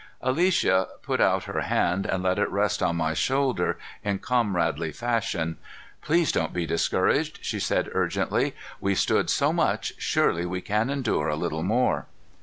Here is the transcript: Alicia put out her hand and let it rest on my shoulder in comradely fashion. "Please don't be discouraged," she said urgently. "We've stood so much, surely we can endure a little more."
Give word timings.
Alicia 0.19 0.87
put 1.03 1.21
out 1.21 1.43
her 1.43 1.59
hand 1.61 2.07
and 2.07 2.23
let 2.23 2.39
it 2.39 2.49
rest 2.49 2.81
on 2.81 2.95
my 2.95 3.13
shoulder 3.13 3.77
in 4.03 4.17
comradely 4.17 4.91
fashion. 4.91 5.57
"Please 6.01 6.31
don't 6.31 6.51
be 6.53 6.65
discouraged," 6.65 7.37
she 7.43 7.59
said 7.59 7.87
urgently. 7.93 8.55
"We've 8.79 8.97
stood 8.97 9.29
so 9.29 9.53
much, 9.53 9.93
surely 9.99 10.43
we 10.47 10.59
can 10.61 10.89
endure 10.89 11.27
a 11.27 11.35
little 11.35 11.61
more." 11.61 12.07